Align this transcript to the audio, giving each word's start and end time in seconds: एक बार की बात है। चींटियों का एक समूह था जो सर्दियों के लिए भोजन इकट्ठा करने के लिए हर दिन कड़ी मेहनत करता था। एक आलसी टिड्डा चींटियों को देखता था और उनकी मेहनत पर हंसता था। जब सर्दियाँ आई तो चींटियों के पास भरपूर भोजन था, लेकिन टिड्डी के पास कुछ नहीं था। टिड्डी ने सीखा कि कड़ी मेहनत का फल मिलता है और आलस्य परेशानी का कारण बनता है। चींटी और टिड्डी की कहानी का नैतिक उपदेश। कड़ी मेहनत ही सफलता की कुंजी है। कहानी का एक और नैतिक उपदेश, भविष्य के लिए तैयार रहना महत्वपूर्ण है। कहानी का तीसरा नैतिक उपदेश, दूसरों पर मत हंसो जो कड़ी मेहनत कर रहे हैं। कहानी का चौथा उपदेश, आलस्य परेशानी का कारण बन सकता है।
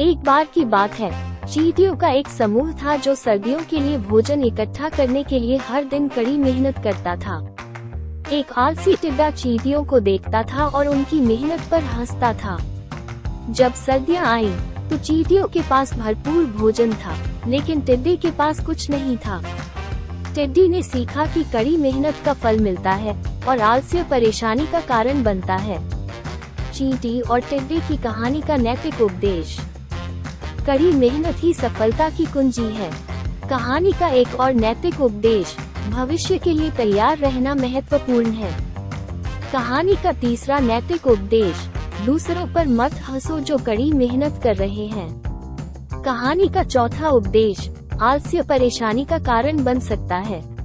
एक 0.00 0.18
बार 0.18 0.44
की 0.44 0.64
बात 0.64 0.92
है। 0.94 1.10
चींटियों 1.46 1.94
का 1.96 2.08
एक 2.08 2.28
समूह 2.28 2.70
था 2.72 2.94
जो 2.96 3.14
सर्दियों 3.14 3.58
के 3.70 3.80
लिए 3.80 3.96
भोजन 4.00 4.42
इकट्ठा 4.44 4.88
करने 4.88 5.22
के 5.22 5.38
लिए 5.38 5.56
हर 5.58 5.84
दिन 5.84 6.06
कड़ी 6.08 6.36
मेहनत 6.36 6.78
करता 6.84 7.16
था। 7.16 7.36
एक 8.32 8.52
आलसी 8.58 8.94
टिड्डा 8.96 9.30
चींटियों 9.30 9.84
को 9.84 10.00
देखता 10.00 10.42
था 10.42 10.66
और 10.66 10.88
उनकी 10.88 11.20
मेहनत 11.20 11.66
पर 11.70 11.82
हंसता 11.84 12.32
था। 12.34 12.56
जब 13.50 13.74
सर्दियाँ 13.76 14.24
आई 14.26 14.48
तो 14.90 14.98
चींटियों 14.98 15.48
के 15.48 15.62
पास 15.70 15.92
भरपूर 15.94 16.44
भोजन 16.52 16.92
था, 16.94 17.16
लेकिन 17.46 17.80
टिड्डी 17.80 18.16
के 18.16 18.30
पास 18.30 18.64
कुछ 18.66 18.88
नहीं 18.90 19.16
था। 19.16 19.42
टिड्डी 20.34 20.66
ने 20.68 20.82
सीखा 20.82 21.26
कि 21.26 21.42
कड़ी 21.52 21.76
मेहनत 21.76 22.22
का 22.24 22.32
फल 22.34 22.60
मिलता 22.60 22.92
है 22.92 23.16
और 23.48 23.60
आलस्य 23.62 24.04
परेशानी 24.10 24.66
का 24.66 24.80
कारण 24.86 25.22
बनता 25.22 25.56
है। 25.58 25.78
चींटी 26.72 27.20
और 27.20 27.40
टिड्डी 27.40 27.80
की 27.80 27.96
कहानी 27.98 28.40
का 28.40 28.56
नैतिक 28.56 29.00
उपदेश। 29.00 29.58
कड़ी 30.70 30.92
मेहनत 30.92 31.36
ही 31.38 31.54
सफलता 31.54 32.10
की 32.10 32.24
कुंजी 32.24 32.62
है। 32.62 32.90
कहानी 33.50 33.92
का 33.92 34.08
एक 34.08 34.40
और 34.40 34.52
नैतिक 34.52 35.00
उपदेश, 35.00 35.56
भविष्य 35.90 36.38
के 36.38 36.52
लिए 36.52 36.70
तैयार 36.70 37.18
रहना 37.18 37.54
महत्वपूर्ण 37.54 38.30
है। 38.30 38.64
कहानी 39.52 39.94
का 39.94 40.12
तीसरा 40.12 40.58
नैतिक 40.58 41.06
उपदेश, 41.06 41.56
दूसरों 42.06 42.54
पर 42.54 42.66
मत 42.66 42.92
हंसो 42.92 43.40
जो 43.40 43.58
कड़ी 43.58 43.92
मेहनत 43.92 44.40
कर 44.42 44.56
रहे 44.56 44.86
हैं। 44.86 45.22
कहानी 46.02 46.48
का 46.48 46.62
चौथा 46.62 47.08
उपदेश, 47.08 47.70
आलस्य 48.02 48.42
परेशानी 48.42 49.04
का 49.04 49.18
कारण 49.18 49.64
बन 49.64 49.80
सकता 49.80 50.16
है। 50.16 50.59